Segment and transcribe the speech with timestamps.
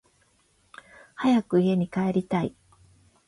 [1.15, 2.55] 早く家に帰りたい